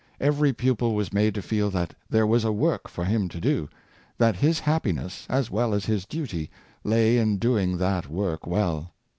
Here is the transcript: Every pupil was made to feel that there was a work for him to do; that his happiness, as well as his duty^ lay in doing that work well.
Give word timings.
Every 0.19 0.51
pupil 0.51 0.95
was 0.95 1.13
made 1.13 1.35
to 1.35 1.43
feel 1.43 1.69
that 1.69 1.93
there 2.09 2.25
was 2.25 2.43
a 2.43 2.51
work 2.51 2.87
for 2.89 3.05
him 3.05 3.29
to 3.29 3.39
do; 3.39 3.69
that 4.17 4.37
his 4.37 4.57
happiness, 4.61 5.27
as 5.29 5.51
well 5.51 5.75
as 5.75 5.85
his 5.85 6.07
duty^ 6.07 6.49
lay 6.83 7.19
in 7.19 7.37
doing 7.37 7.77
that 7.77 8.09
work 8.09 8.47
well. 8.47 8.93